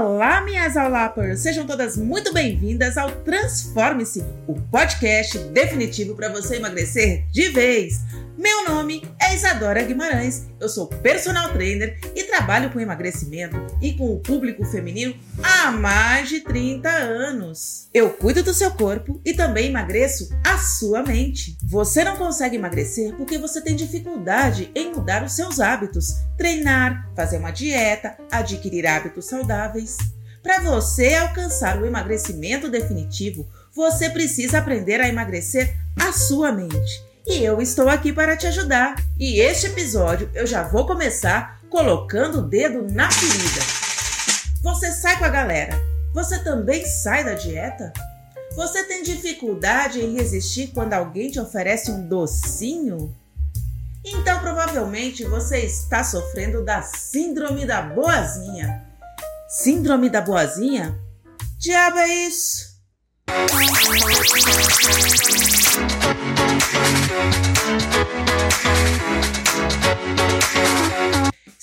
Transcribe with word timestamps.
Olá, 0.00 0.42
minhas 0.42 0.76
aulappers! 0.76 1.40
Sejam 1.40 1.66
todas 1.66 1.96
muito 1.96 2.32
bem-vindas 2.32 2.96
ao 2.96 3.10
Transforme-se, 3.10 4.24
o 4.46 4.54
podcast 4.70 5.36
definitivo 5.50 6.14
para 6.14 6.28
você 6.28 6.54
emagrecer 6.54 7.26
de 7.32 7.48
vez. 7.48 8.04
Meu 8.38 8.68
nome 8.68 9.02
é 9.20 9.34
Isadora 9.34 9.82
Guimarães, 9.82 10.46
eu 10.60 10.68
sou 10.68 10.86
personal 10.86 11.52
trainer 11.52 11.98
e 12.14 12.22
trabalho 12.22 12.70
com 12.70 12.78
emagrecimento 12.78 13.56
e 13.82 13.94
com 13.94 14.14
o 14.14 14.20
público 14.20 14.64
feminino 14.64 15.12
há 15.42 15.72
mais 15.72 16.28
de 16.28 16.42
30 16.42 16.88
anos. 16.88 17.88
Eu 17.92 18.10
cuido 18.10 18.44
do 18.44 18.54
seu 18.54 18.70
corpo 18.70 19.20
e 19.24 19.34
também 19.34 19.70
emagreço 19.70 20.28
a 20.46 20.56
sua 20.56 21.02
mente. 21.02 21.58
Você 21.64 22.04
não 22.04 22.16
consegue 22.16 22.54
emagrecer 22.54 23.12
porque 23.16 23.38
você 23.38 23.60
tem 23.60 23.74
dificuldade 23.74 24.70
em 24.72 24.92
mudar 24.92 25.24
os 25.24 25.32
seus 25.32 25.58
hábitos, 25.58 26.14
treinar, 26.36 27.10
fazer 27.16 27.38
uma 27.38 27.50
dieta, 27.50 28.16
adquirir 28.30 28.86
hábitos 28.86 29.26
saudáveis. 29.26 29.87
Para 30.42 30.60
você 30.60 31.14
alcançar 31.14 31.80
o 31.80 31.86
emagrecimento 31.86 32.70
definitivo, 32.70 33.48
você 33.74 34.10
precisa 34.10 34.58
aprender 34.58 35.00
a 35.00 35.08
emagrecer 35.08 35.74
a 35.98 36.12
sua 36.12 36.52
mente 36.52 37.08
e 37.28 37.44
eu 37.44 37.60
estou 37.60 37.90
aqui 37.90 38.10
para 38.10 38.36
te 38.36 38.46
ajudar. 38.46 38.96
E 39.18 39.38
este 39.38 39.66
episódio 39.66 40.30
eu 40.34 40.46
já 40.46 40.62
vou 40.62 40.86
começar 40.86 41.60
colocando 41.68 42.38
o 42.38 42.42
dedo 42.42 42.90
na 42.90 43.10
ferida. 43.10 43.60
Você 44.62 44.90
sai 44.92 45.18
com 45.18 45.26
a 45.26 45.28
galera. 45.28 45.78
Você 46.14 46.38
também 46.38 46.86
sai 46.86 47.22
da 47.22 47.34
dieta? 47.34 47.92
Você 48.56 48.82
tem 48.84 49.02
dificuldade 49.02 50.00
em 50.00 50.16
resistir 50.16 50.68
quando 50.68 50.94
alguém 50.94 51.30
te 51.30 51.38
oferece 51.38 51.90
um 51.90 52.08
docinho? 52.08 53.14
Então 54.02 54.40
provavelmente 54.40 55.22
você 55.24 55.58
está 55.58 56.02
sofrendo 56.02 56.64
da 56.64 56.80
síndrome 56.80 57.66
da 57.66 57.82
boazinha. 57.82 58.87
Síndrome 59.48 60.10
da 60.10 60.20
boazinha? 60.20 60.94
Diabo 61.58 61.98
é 62.00 62.26
isso? 62.26 62.68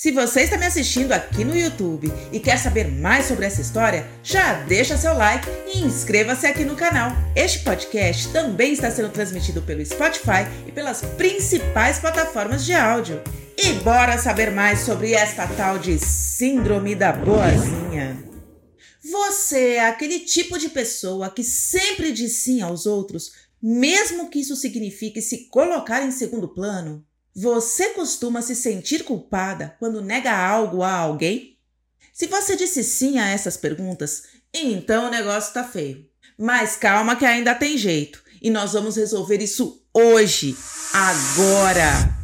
Se 0.06 0.12
você 0.12 0.42
está 0.42 0.56
me 0.56 0.68
assistindo 0.68 1.14
aqui 1.14 1.44
no 1.44 1.58
YouTube 1.58 2.14
e 2.32 2.40
quer 2.40 2.60
saber 2.60 2.92
mais 2.92 3.26
sobre 3.26 3.44
essa 3.44 3.60
história, 3.60 4.08
já 4.22 4.62
deixa 4.62 4.96
seu 4.96 5.16
like 5.16 5.50
e 5.74 5.80
inscreva-se 5.80 6.46
aqui 6.46 6.64
no 6.64 6.76
canal. 6.76 7.10
Este 7.36 7.64
podcast 7.64 8.28
também 8.32 8.74
está 8.74 8.92
sendo 8.92 9.10
transmitido 9.10 9.64
pelo 9.64 9.84
Spotify 9.84 10.46
e 10.68 10.72
pelas 10.72 11.02
principais 11.02 11.98
plataformas 11.98 12.64
de 12.64 12.76
áudio. 12.76 13.20
E 13.58 13.74
bora 13.84 14.20
saber 14.20 14.52
mais 14.52 14.82
sobre 14.82 15.14
esta 15.14 15.48
tal 15.48 15.80
de 15.80 15.98
Síndrome 15.98 16.94
da 16.94 17.12
Boazinha. 17.12 18.24
Você 19.12 19.78
é 19.78 19.88
aquele 19.88 20.20
tipo 20.20 20.60
de 20.60 20.70
pessoa 20.70 21.32
que 21.32 21.44
sempre 21.44 22.12
diz 22.12 22.44
sim 22.44 22.62
aos 22.62 22.86
outros, 22.86 23.32
mesmo 23.60 24.30
que 24.30 24.38
isso 24.38 24.56
signifique 24.56 25.20
se 25.20 25.50
colocar 25.50 26.04
em 26.04 26.12
segundo 26.12 26.48
plano? 26.48 27.04
Você 27.38 27.90
costuma 27.90 28.42
se 28.42 28.56
sentir 28.56 29.04
culpada 29.04 29.76
quando 29.78 30.02
nega 30.02 30.32
algo 30.32 30.82
a 30.82 30.94
alguém? 30.94 31.58
Se 32.14 32.28
você 32.28 32.56
disse 32.56 32.82
sim 32.82 33.20
a 33.20 33.28
essas 33.28 33.58
perguntas, 33.58 34.24
então 34.54 35.08
o 35.08 35.12
negócio 35.12 35.54
tá 35.54 35.62
feio. 35.62 36.08
Mas 36.38 36.78
calma 36.78 37.18
que 37.18 37.26
ainda 37.26 37.54
tem 37.54 37.78
jeito 37.78 38.24
e 38.42 38.50
nós 38.50 38.72
vamos 38.72 38.96
resolver 38.96 39.42
isso 39.42 39.86
hoje, 39.94 40.56
agora. 40.94 42.16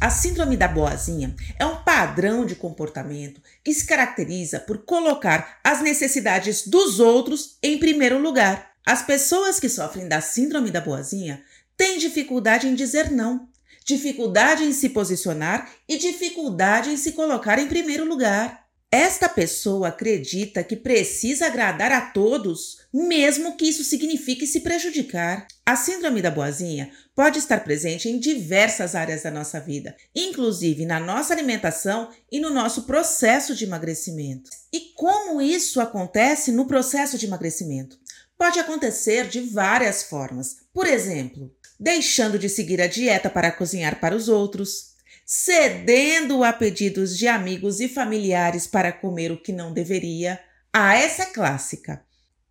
A 0.00 0.08
síndrome 0.08 0.56
da 0.56 0.66
boazinha 0.66 1.36
é 1.58 1.66
um 1.66 1.82
padrão 1.82 2.46
de 2.46 2.54
comportamento 2.54 3.42
que 3.62 3.74
se 3.74 3.84
caracteriza 3.84 4.60
por 4.60 4.78
colocar 4.78 5.60
as 5.62 5.82
necessidades 5.82 6.66
dos 6.66 7.00
outros 7.00 7.58
em 7.62 7.78
primeiro 7.78 8.18
lugar. 8.18 8.72
As 8.86 9.02
pessoas 9.02 9.60
que 9.60 9.68
sofrem 9.68 10.08
da 10.08 10.22
síndrome 10.22 10.70
da 10.70 10.80
boazinha 10.80 11.42
têm 11.76 11.98
dificuldade 11.98 12.66
em 12.66 12.74
dizer 12.74 13.10
não, 13.10 13.46
dificuldade 13.84 14.64
em 14.64 14.72
se 14.72 14.88
posicionar 14.88 15.70
e 15.88 15.98
dificuldade 15.98 16.90
em 16.90 16.96
se 16.96 17.12
colocar 17.12 17.58
em 17.58 17.68
primeiro 17.68 18.04
lugar. 18.04 18.64
Esta 18.90 19.28
pessoa 19.28 19.88
acredita 19.88 20.62
que 20.62 20.76
precisa 20.76 21.46
agradar 21.46 21.90
a 21.90 22.00
todos, 22.00 22.78
mesmo 22.92 23.56
que 23.56 23.64
isso 23.64 23.82
signifique 23.82 24.46
se 24.46 24.60
prejudicar. 24.60 25.48
A 25.66 25.74
síndrome 25.74 26.22
da 26.22 26.30
boazinha 26.30 26.92
pode 27.12 27.40
estar 27.40 27.64
presente 27.64 28.08
em 28.08 28.20
diversas 28.20 28.94
áreas 28.94 29.24
da 29.24 29.32
nossa 29.32 29.58
vida, 29.58 29.96
inclusive 30.14 30.86
na 30.86 31.00
nossa 31.00 31.34
alimentação 31.34 32.08
e 32.30 32.38
no 32.38 32.50
nosso 32.50 32.84
processo 32.84 33.52
de 33.52 33.64
emagrecimento. 33.64 34.48
E 34.72 34.92
como 34.94 35.42
isso 35.42 35.80
acontece 35.80 36.52
no 36.52 36.66
processo 36.66 37.18
de 37.18 37.26
emagrecimento? 37.26 37.98
Pode 38.38 38.60
acontecer 38.60 39.26
de 39.26 39.40
várias 39.40 40.04
formas. 40.04 40.58
Por 40.72 40.86
exemplo, 40.86 41.52
deixando 41.78 42.38
de 42.38 42.48
seguir 42.48 42.80
a 42.80 42.86
dieta 42.86 43.28
para 43.28 43.50
cozinhar 43.50 44.00
para 44.00 44.14
os 44.14 44.28
outros, 44.28 44.94
cedendo 45.24 46.44
a 46.44 46.52
pedidos 46.52 47.16
de 47.16 47.26
amigos 47.26 47.80
e 47.80 47.88
familiares 47.88 48.66
para 48.66 48.92
comer 48.92 49.32
o 49.32 49.40
que 49.40 49.52
não 49.52 49.72
deveria. 49.72 50.40
Ah, 50.72 50.96
essa 50.96 51.22
é 51.22 51.26
clássica. 51.26 52.02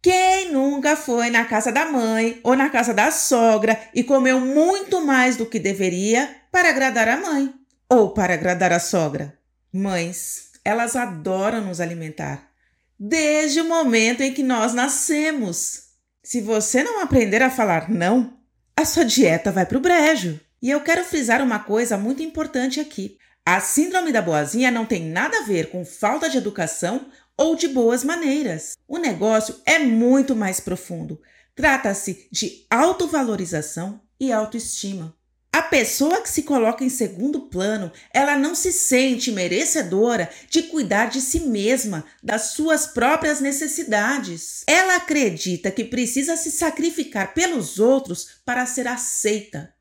Quem 0.02 0.52
nunca 0.52 0.96
foi 0.96 1.30
na 1.30 1.46
casa 1.46 1.72
da 1.72 1.86
mãe 1.86 2.40
ou 2.44 2.56
na 2.56 2.70
casa 2.70 2.94
da 2.94 3.10
sogra 3.10 3.80
e 3.94 4.04
comeu 4.04 4.40
muito 4.40 5.06
mais 5.06 5.38
do 5.38 5.46
que 5.46 5.60
deveria 5.60 6.36
para 6.52 6.70
agradar 6.70 7.08
a 7.08 7.18
mãe 7.18 7.54
ou 7.90 8.14
para 8.14 8.34
agradar 8.34 8.74
a 8.74 8.80
sogra? 8.80 9.38
Mães, 9.72 10.52
elas 10.66 10.96
adoram 10.96 11.62
nos 11.62 11.80
alimentar 11.80 12.54
desde 13.00 13.60
o 13.60 13.68
momento 13.68 14.22
em 14.22 14.34
que 14.34 14.44
nós 14.44 14.74
nascemos. 14.74 15.90
Se 16.24 16.40
você 16.40 16.84
não 16.84 17.02
aprender 17.02 17.42
a 17.42 17.50
falar 17.50 17.90
não, 17.90 18.38
a 18.76 18.86
sua 18.86 19.06
dieta 19.06 19.52
vai 19.52 19.66
para 19.66 19.78
o 19.78 19.82
brejo. 19.82 20.40
E 20.62 20.70
eu 20.70 20.82
quero 20.82 21.04
frisar 21.04 21.42
uma 21.42 21.60
coisa 21.60 21.98
muito 21.98 22.24
importante 22.24 22.80
aqui. 22.80 23.18
A 23.46 23.60
síndrome 23.60 24.12
da 24.12 24.22
boazinha 24.22 24.72
não 24.72 24.86
tem 24.86 25.04
nada 25.04 25.40
a 25.40 25.44
ver 25.44 25.70
com 25.70 25.86
falta 25.86 26.30
de 26.30 26.38
educação 26.38 27.08
ou 27.38 27.56
de 27.56 27.68
boas 27.68 28.04
maneiras. 28.04 28.78
O 28.88 28.98
negócio 28.98 29.56
é 29.66 29.80
muito 29.80 30.36
mais 30.36 30.60
profundo. 30.60 31.22
Trata-se 31.56 32.28
de 32.32 32.66
autovalorização 32.70 34.02
e 34.20 34.32
autoestima. 34.32 35.14
A 35.54 35.62
pessoa 35.62 36.20
que 36.20 36.30
se 36.32 36.42
coloca 36.42 36.84
em 36.84 36.90
segundo 36.90 37.42
plano, 37.42 37.92
ela 38.12 38.36
não 38.36 38.56
se 38.56 38.74
sente 38.74 39.32
merecedora 39.32 40.28
de 40.50 40.64
cuidar 40.64 41.12
de 41.12 41.22
si 41.22 41.42
mesma, 41.42 42.04
das 42.24 42.54
suas 42.54 42.88
próprias 42.88 43.40
necessidades. 43.40 44.64
Ela 44.66 44.96
acredita 44.96 45.70
que 45.70 45.86
precisa 45.86 46.36
se 46.36 46.50
sacrificar 46.50 47.36
pelos 47.36 47.80
outros 47.80 48.42
para 48.44 48.66
ser 48.66 48.88
aceita, 48.88 49.72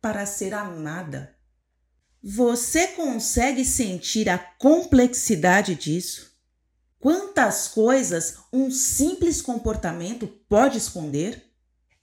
para 0.00 0.24
ser 0.26 0.54
amada. 0.54 1.34
Você 2.22 2.86
consegue 2.88 3.64
sentir 3.64 4.28
a 4.28 4.38
complexidade 4.38 5.74
disso? 5.74 6.36
Quantas 7.00 7.66
coisas 7.66 8.36
um 8.52 8.70
simples 8.70 9.42
comportamento 9.42 10.28
pode 10.48 10.78
esconder? 10.78 11.42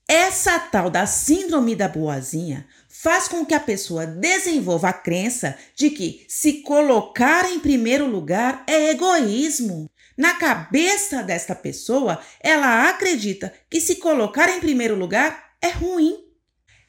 Essa 0.07 0.59
tal 0.59 0.89
da 0.89 1.05
síndrome 1.05 1.75
da 1.75 1.87
boazinha 1.87 2.67
faz 3.03 3.27
com 3.27 3.45
que 3.45 3.53
a 3.53 3.59
pessoa 3.59 4.05
desenvolva 4.07 4.87
a 4.87 4.93
crença 4.93 5.57
de 5.75 5.89
que 5.89 6.25
se 6.29 6.61
colocar 6.61 7.51
em 7.51 7.59
primeiro 7.59 8.07
lugar 8.07 8.63
é 8.65 8.91
egoísmo. 8.91 9.91
Na 10.17 10.35
cabeça 10.35 11.21
desta 11.21 11.53
pessoa, 11.53 12.17
ela 12.39 12.87
acredita 12.87 13.53
que 13.69 13.81
se 13.81 13.97
colocar 13.97 14.47
em 14.47 14.61
primeiro 14.61 14.95
lugar 14.95 15.51
é 15.61 15.67
ruim. 15.67 16.17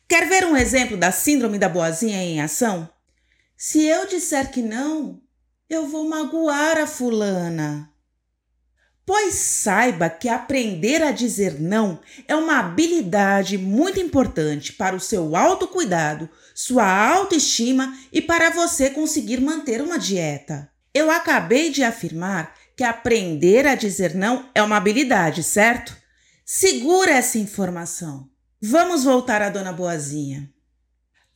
Quer 0.08 0.28
ver 0.28 0.46
um 0.46 0.56
exemplo 0.56 0.96
da 0.96 1.10
síndrome 1.10 1.58
da 1.58 1.68
boazinha 1.68 2.22
em 2.22 2.40
ação? 2.40 2.88
Se 3.56 3.84
eu 3.84 4.06
disser 4.06 4.52
que 4.52 4.62
não, 4.62 5.20
eu 5.68 5.88
vou 5.88 6.08
magoar 6.08 6.78
a 6.78 6.86
fulana. 6.86 7.92
Pois 9.06 9.34
saiba 9.34 10.08
que 10.08 10.30
aprender 10.30 11.02
a 11.02 11.10
dizer 11.10 11.60
não 11.60 12.00
é 12.26 12.34
uma 12.34 12.58
habilidade 12.58 13.58
muito 13.58 14.00
importante 14.00 14.72
para 14.72 14.96
o 14.96 15.00
seu 15.00 15.36
autocuidado, 15.36 16.28
sua 16.54 16.86
autoestima 16.86 17.98
e 18.10 18.22
para 18.22 18.48
você 18.50 18.88
conseguir 18.88 19.40
manter 19.40 19.82
uma 19.82 19.98
dieta. 19.98 20.70
Eu 20.94 21.10
acabei 21.10 21.70
de 21.70 21.82
afirmar 21.82 22.54
que 22.74 22.82
aprender 22.82 23.66
a 23.66 23.74
dizer 23.74 24.14
não 24.14 24.48
é 24.54 24.62
uma 24.62 24.76
habilidade, 24.76 25.42
certo? 25.42 25.94
Segura 26.44 27.10
essa 27.10 27.38
informação. 27.38 28.28
Vamos 28.60 29.04
voltar 29.04 29.42
à 29.42 29.50
Dona 29.50 29.72
Boazinha. 29.72 30.50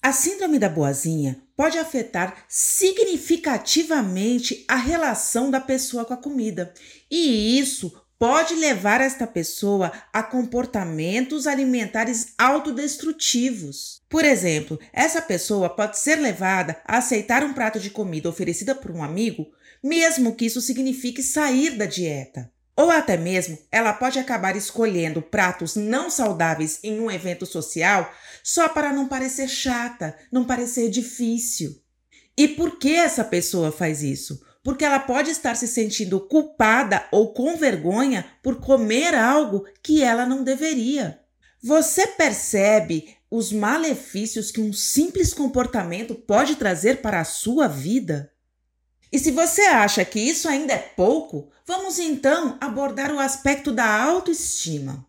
A 0.03 0.13
síndrome 0.13 0.59
da 0.59 0.69
boazinha 0.69 1.43
pode 1.59 1.77
afetar 1.77 2.45
significativamente 2.47 4.65
a 4.69 4.77
relação 4.77 5.51
da 5.51 5.61
pessoa 5.61 6.05
com 6.05 6.15
a 6.15 6.17
comida, 6.17 6.73
e 7.11 7.59
isso 7.59 8.01
pode 8.17 8.55
levar 8.55 9.01
esta 9.01 9.27
pessoa 9.27 9.91
a 10.13 10.23
comportamentos 10.23 11.49
alimentares 11.49 12.33
autodestrutivos. 12.39 14.01
Por 14.09 14.25
exemplo, 14.25 14.79
essa 14.93 15.21
pessoa 15.21 15.69
pode 15.69 15.99
ser 15.99 16.21
levada 16.21 16.81
a 16.85 16.99
aceitar 16.99 17.43
um 17.43 17.53
prato 17.53 17.81
de 17.81 17.91
comida 17.91 18.29
oferecida 18.29 18.73
por 18.73 18.93
um 18.93 19.03
amigo, 19.03 19.49
mesmo 19.83 20.37
que 20.37 20.47
isso 20.47 20.61
signifique 20.61 21.25
sair 21.25 21.71
da 21.71 21.87
dieta. 21.87 22.53
Ou 22.79 22.93
até 22.93 23.17
mesmo 23.17 23.59
ela 23.73 23.93
pode 23.93 24.21
acabar 24.21 24.55
escolhendo 24.55 25.21
pratos 25.21 25.75
não 25.75 26.09
saudáveis 26.09 26.79
em 26.85 27.01
um 27.01 27.11
evento 27.11 27.45
social 27.45 28.09
só 28.41 28.69
para 28.69 28.93
não 28.93 29.09
parecer 29.09 29.49
chata, 29.49 30.17
não 30.31 30.45
parecer 30.45 30.89
difícil. 30.89 31.83
E 32.37 32.47
por 32.47 32.79
que 32.79 32.95
essa 32.95 33.25
pessoa 33.25 33.73
faz 33.73 34.05
isso? 34.05 34.41
Porque 34.63 34.85
ela 34.85 35.01
pode 35.01 35.29
estar 35.29 35.57
se 35.57 35.67
sentindo 35.67 36.21
culpada 36.21 37.05
ou 37.11 37.33
com 37.33 37.57
vergonha 37.57 38.25
por 38.45 38.61
comer 38.61 39.13
algo 39.13 39.65
que 39.83 40.01
ela 40.01 40.25
não 40.25 40.45
deveria. 40.45 41.19
Você 41.61 42.07
percebe 42.07 43.17
os 43.29 43.53
malefícios 43.53 44.53
que 44.53 44.61
um 44.61 44.73
simples 44.73 45.35
comportamento 45.35 46.15
pode 46.15 46.55
trazer 46.55 47.03
para 47.03 47.19
a 47.19 47.25
sua 47.25 47.67
vida? 47.67 48.31
E 49.13 49.19
se 49.19 49.31
você 49.31 49.63
acha 49.63 50.05
que 50.05 50.21
isso 50.21 50.49
ainda 50.49 50.73
é 50.75 50.79
pouco, 50.79 51.49
vamos 51.67 51.99
então 51.99 52.59
abordar 52.61 53.13
o 53.13 53.19
aspecto 53.19 53.73
da 53.73 54.03
autoestima. 54.03 55.07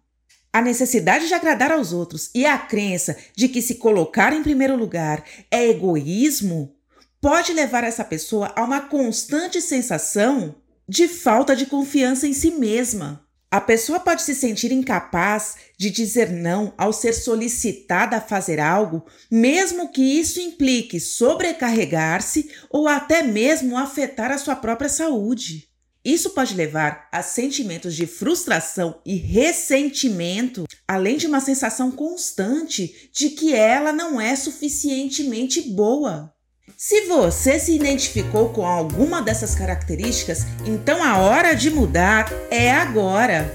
A 0.51 0.61
necessidade 0.61 1.27
de 1.27 1.33
agradar 1.33 1.71
aos 1.71 1.93
outros 1.93 2.31
e 2.33 2.45
a 2.45 2.57
crença 2.57 3.15
de 3.35 3.47
que 3.47 3.61
se 3.61 3.75
colocar 3.75 4.33
em 4.33 4.41
primeiro 4.41 4.75
lugar 4.75 5.23
é 5.51 5.67
egoísmo 5.69 6.75
pode 7.21 7.53
levar 7.53 7.83
essa 7.83 8.03
pessoa 8.03 8.51
a 8.55 8.63
uma 8.63 8.81
constante 8.81 9.61
sensação 9.61 10.55
de 10.87 11.07
falta 11.07 11.55
de 11.55 11.65
confiança 11.65 12.25
em 12.25 12.33
si 12.33 12.51
mesma. 12.51 13.28
A 13.51 13.59
pessoa 13.59 13.99
pode 13.99 14.21
se 14.21 14.35
sentir 14.35 14.71
incapaz 14.71 15.55
de 15.75 15.89
dizer 15.89 16.31
não 16.31 16.71
ao 16.77 16.93
ser 16.93 17.13
solicitada 17.13 18.17
a 18.17 18.21
fazer 18.21 18.59
algo, 18.59 19.03
mesmo 19.29 19.91
que 19.91 20.03
isso 20.03 20.39
implique 20.39 20.99
sobrecarregar-se 20.99 22.51
ou 22.69 22.87
até 22.87 23.23
mesmo 23.23 23.75
afetar 23.75 24.31
a 24.31 24.37
sua 24.37 24.55
própria 24.55 24.87
saúde. 24.87 25.67
Isso 26.05 26.29
pode 26.29 26.53
levar 26.53 27.09
a 27.11 27.23
sentimentos 27.23 27.95
de 27.95 28.05
frustração 28.05 29.01
e 29.03 29.15
ressentimento, 29.15 30.65
além 30.87 31.17
de 31.17 31.25
uma 31.25 31.41
sensação 31.41 31.91
constante 31.91 33.09
de 33.11 33.31
que 33.31 33.53
ela 33.53 33.91
não 33.91 34.21
é 34.21 34.35
suficientemente 34.35 35.61
boa. 35.61 36.31
Se 36.77 37.01
você 37.07 37.59
se 37.59 37.75
identificou 37.75 38.49
com 38.49 38.65
alguma 38.65 39.21
dessas 39.21 39.55
características, 39.55 40.45
então 40.65 41.03
a 41.03 41.17
hora 41.17 41.53
de 41.53 41.69
mudar 41.69 42.31
é 42.49 42.71
agora. 42.71 43.53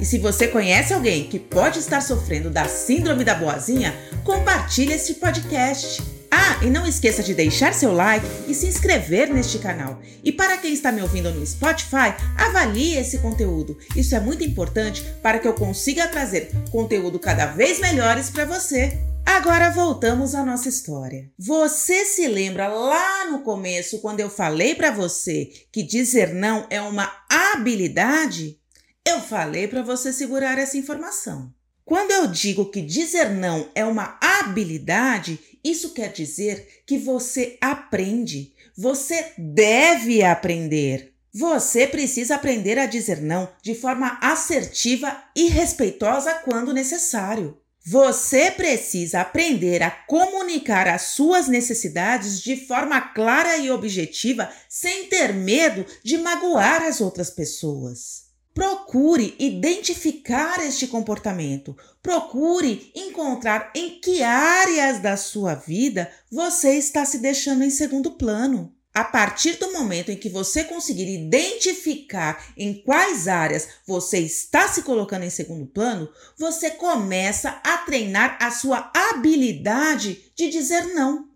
E 0.00 0.04
se 0.04 0.18
você 0.18 0.46
conhece 0.46 0.94
alguém 0.94 1.24
que 1.24 1.38
pode 1.38 1.78
estar 1.78 2.00
sofrendo 2.00 2.50
da 2.50 2.66
síndrome 2.66 3.24
da 3.24 3.34
boazinha, 3.34 3.94
compartilhe 4.24 4.92
este 4.92 5.14
podcast. 5.14 6.00
Ah, 6.30 6.62
e 6.62 6.66
não 6.66 6.86
esqueça 6.86 7.22
de 7.22 7.34
deixar 7.34 7.72
seu 7.72 7.92
like 7.92 8.26
e 8.46 8.54
se 8.54 8.66
inscrever 8.66 9.32
neste 9.32 9.58
canal. 9.58 10.00
E 10.22 10.30
para 10.30 10.58
quem 10.58 10.74
está 10.74 10.92
me 10.92 11.00
ouvindo 11.00 11.32
no 11.32 11.44
Spotify, 11.44 12.14
avalie 12.36 12.96
esse 12.96 13.18
conteúdo. 13.18 13.76
Isso 13.96 14.14
é 14.14 14.20
muito 14.20 14.44
importante 14.44 15.02
para 15.22 15.38
que 15.38 15.48
eu 15.48 15.54
consiga 15.54 16.06
trazer 16.06 16.50
conteúdo 16.70 17.18
cada 17.18 17.46
vez 17.46 17.80
melhores 17.80 18.28
para 18.30 18.44
você. 18.44 18.98
Agora 19.30 19.68
voltamos 19.68 20.34
à 20.34 20.42
nossa 20.42 20.70
história. 20.70 21.30
Você 21.38 22.06
se 22.06 22.26
lembra 22.26 22.66
lá 22.66 23.30
no 23.30 23.40
começo 23.40 24.00
quando 24.00 24.20
eu 24.20 24.30
falei 24.30 24.74
para 24.74 24.90
você 24.90 25.52
que 25.70 25.82
dizer 25.82 26.32
não 26.32 26.66
é 26.70 26.80
uma 26.80 27.12
habilidade? 27.28 28.58
Eu 29.06 29.20
falei 29.20 29.68
para 29.68 29.82
você 29.82 30.14
segurar 30.14 30.58
essa 30.58 30.78
informação. 30.78 31.52
Quando 31.84 32.10
eu 32.10 32.26
digo 32.26 32.70
que 32.70 32.80
dizer 32.80 33.28
não 33.28 33.70
é 33.74 33.84
uma 33.84 34.18
habilidade, 34.18 35.38
isso 35.62 35.92
quer 35.92 36.10
dizer 36.10 36.82
que 36.86 36.96
você 36.96 37.58
aprende. 37.60 38.54
Você 38.74 39.34
deve 39.36 40.24
aprender. 40.24 41.12
Você 41.34 41.86
precisa 41.86 42.36
aprender 42.36 42.78
a 42.78 42.86
dizer 42.86 43.20
não 43.20 43.46
de 43.62 43.74
forma 43.74 44.18
assertiva 44.22 45.22
e 45.36 45.48
respeitosa 45.48 46.32
quando 46.46 46.72
necessário. 46.72 47.58
Você 47.90 48.50
precisa 48.50 49.22
aprender 49.22 49.82
a 49.82 49.90
comunicar 49.90 50.86
as 50.86 51.02
suas 51.02 51.48
necessidades 51.48 52.42
de 52.42 52.54
forma 52.66 53.00
clara 53.00 53.56
e 53.56 53.70
objetiva, 53.70 54.52
sem 54.68 55.06
ter 55.06 55.32
medo 55.32 55.86
de 56.04 56.18
magoar 56.18 56.82
as 56.82 57.00
outras 57.00 57.30
pessoas. 57.30 58.24
Procure 58.52 59.34
identificar 59.38 60.62
este 60.62 60.86
comportamento. 60.86 61.74
Procure 62.02 62.92
encontrar 62.94 63.72
em 63.74 63.98
que 64.00 64.22
áreas 64.22 65.00
da 65.00 65.16
sua 65.16 65.54
vida 65.54 66.10
você 66.30 66.74
está 66.74 67.06
se 67.06 67.16
deixando 67.16 67.64
em 67.64 67.70
segundo 67.70 68.10
plano. 68.18 68.70
A 68.98 69.04
partir 69.04 69.58
do 69.58 69.72
momento 69.72 70.10
em 70.10 70.16
que 70.16 70.28
você 70.28 70.64
conseguir 70.64 71.08
identificar 71.08 72.44
em 72.56 72.82
quais 72.82 73.28
áreas 73.28 73.68
você 73.86 74.18
está 74.18 74.66
se 74.66 74.82
colocando 74.82 75.22
em 75.22 75.30
segundo 75.30 75.66
plano, 75.66 76.08
você 76.36 76.72
começa 76.72 77.60
a 77.62 77.78
treinar 77.78 78.36
a 78.40 78.50
sua 78.50 78.90
habilidade 78.92 80.32
de 80.34 80.50
dizer 80.50 80.82
não. 80.94 81.28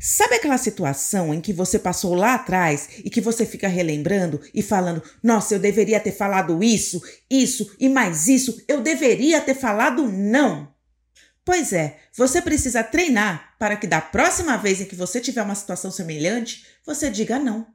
Sabe 0.00 0.36
aquela 0.36 0.56
situação 0.56 1.34
em 1.34 1.40
que 1.40 1.52
você 1.52 1.76
passou 1.76 2.14
lá 2.14 2.34
atrás 2.34 2.88
e 3.04 3.10
que 3.10 3.20
você 3.20 3.44
fica 3.44 3.66
relembrando 3.66 4.40
e 4.54 4.62
falando: 4.62 5.02
nossa, 5.20 5.56
eu 5.56 5.58
deveria 5.58 5.98
ter 5.98 6.12
falado 6.12 6.62
isso, 6.62 7.02
isso 7.28 7.74
e 7.80 7.88
mais 7.88 8.28
isso, 8.28 8.62
eu 8.68 8.80
deveria 8.80 9.40
ter 9.40 9.56
falado 9.56 10.06
não? 10.06 10.72
Pois 11.44 11.72
é, 11.72 11.98
você 12.16 12.40
precisa 12.40 12.84
treinar 12.84 13.54
para 13.58 13.76
que 13.76 13.86
da 13.86 14.00
próxima 14.00 14.56
vez 14.56 14.80
em 14.80 14.84
que 14.84 14.94
você 14.94 15.20
tiver 15.20 15.42
uma 15.42 15.54
situação 15.54 15.90
semelhante, 15.90 16.64
você 16.86 17.10
diga 17.10 17.38
não. 17.38 17.66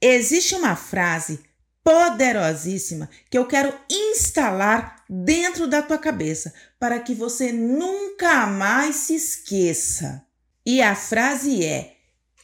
Existe 0.00 0.54
uma 0.56 0.74
frase 0.74 1.40
poderosíssima 1.84 3.08
que 3.30 3.38
eu 3.38 3.46
quero 3.46 3.72
instalar 3.88 5.04
dentro 5.08 5.66
da 5.68 5.82
tua 5.82 5.98
cabeça 5.98 6.52
para 6.78 6.98
que 6.98 7.14
você 7.14 7.52
nunca 7.52 8.46
mais 8.46 8.96
se 8.96 9.14
esqueça. 9.14 10.26
E 10.64 10.82
a 10.82 10.94
frase 10.94 11.64
é: 11.64 11.96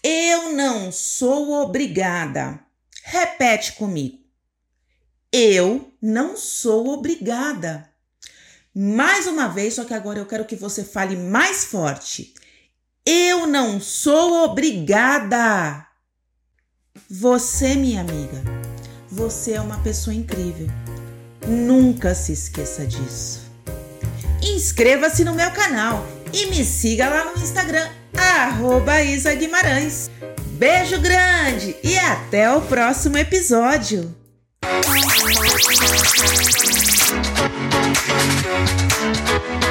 Eu 0.02 0.52
não 0.52 0.92
sou 0.92 1.52
obrigada. 1.62 2.60
Repete 3.02 3.72
comigo. 3.72 4.18
Eu 5.32 5.92
não 6.00 6.36
sou 6.36 6.88
obrigada. 6.88 7.88
Mais 8.80 9.26
uma 9.26 9.48
vez, 9.48 9.74
só 9.74 9.84
que 9.84 9.92
agora 9.92 10.20
eu 10.20 10.26
quero 10.26 10.44
que 10.44 10.54
você 10.54 10.84
fale 10.84 11.16
mais 11.16 11.64
forte. 11.64 12.32
Eu 13.04 13.44
não 13.44 13.80
sou 13.80 14.44
obrigada. 14.44 15.84
Você, 17.10 17.74
minha 17.74 18.02
amiga, 18.02 18.40
você 19.10 19.54
é 19.54 19.60
uma 19.60 19.78
pessoa 19.80 20.14
incrível. 20.14 20.68
Nunca 21.44 22.14
se 22.14 22.30
esqueça 22.30 22.86
disso. 22.86 23.50
Inscreva-se 24.40 25.24
no 25.24 25.34
meu 25.34 25.50
canal 25.50 26.06
e 26.32 26.46
me 26.46 26.64
siga 26.64 27.08
lá 27.08 27.24
no 27.24 27.42
Instagram, 27.42 27.90
arroba 28.16 29.02
Isa 29.02 29.34
Guimarães. 29.34 30.08
Beijo 30.52 31.00
grande 31.00 31.74
e 31.82 31.98
até 31.98 32.48
o 32.52 32.60
próximo 32.60 33.18
episódio. 33.18 34.14
Thank 38.00 39.62
you. 39.62 39.67